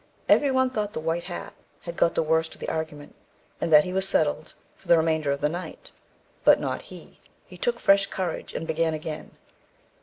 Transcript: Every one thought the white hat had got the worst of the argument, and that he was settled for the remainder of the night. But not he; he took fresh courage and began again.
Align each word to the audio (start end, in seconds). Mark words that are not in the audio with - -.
Every 0.27 0.49
one 0.49 0.71
thought 0.71 0.93
the 0.93 0.99
white 0.99 1.25
hat 1.25 1.53
had 1.81 1.95
got 1.95 2.15
the 2.15 2.23
worst 2.23 2.55
of 2.55 2.59
the 2.59 2.69
argument, 2.69 3.13
and 3.61 3.71
that 3.71 3.83
he 3.83 3.93
was 3.93 4.09
settled 4.09 4.55
for 4.75 4.87
the 4.87 4.97
remainder 4.97 5.29
of 5.31 5.41
the 5.41 5.47
night. 5.47 5.91
But 6.43 6.59
not 6.59 6.81
he; 6.81 7.19
he 7.45 7.55
took 7.55 7.79
fresh 7.79 8.07
courage 8.07 8.55
and 8.55 8.65
began 8.65 8.95
again. 8.95 9.37